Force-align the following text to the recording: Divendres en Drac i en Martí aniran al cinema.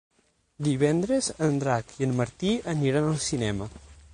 Divendres 0.67 1.27
en 1.49 1.61
Drac 1.65 1.93
i 1.99 2.07
en 2.09 2.15
Martí 2.23 2.57
aniran 2.75 3.11
al 3.11 3.21
cinema. 3.27 3.71